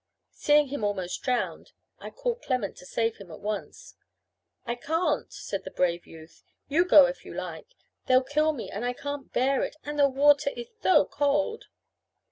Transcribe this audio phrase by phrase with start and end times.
[0.31, 3.93] Seeing him almost drowned, I called Clement to save him at once.
[4.65, 7.75] "I can't," said the brave youth; "you go if you like.
[8.07, 11.65] They'll kill me, and I can't bear it; and the water ith tho cold."